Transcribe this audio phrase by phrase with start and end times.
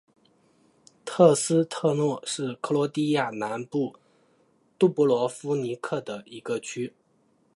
[1.05, 3.93] 特斯特诺是克罗地亚南部
[4.79, 6.95] 杜布罗夫尼克的一个区。